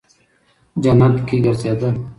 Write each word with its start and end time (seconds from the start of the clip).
جنت 0.83 1.15
کې 1.27 1.35
گرځېده. 1.43 1.89